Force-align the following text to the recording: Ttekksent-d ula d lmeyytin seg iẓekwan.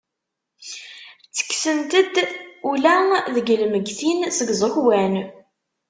Ttekksent-d 1.25 1.91
ula 2.71 2.95
d 3.45 3.47
lmeyytin 3.63 4.19
seg 4.37 4.47
iẓekwan. 4.53 5.13